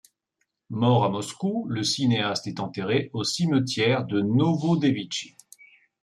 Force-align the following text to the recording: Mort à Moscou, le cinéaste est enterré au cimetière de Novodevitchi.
Mort 0.71 1.03
à 1.05 1.09
Moscou, 1.09 1.67
le 1.69 1.83
cinéaste 1.83 2.47
est 2.47 2.59
enterré 2.59 3.11
au 3.13 3.23
cimetière 3.23 4.03
de 4.03 4.19
Novodevitchi. 4.19 5.37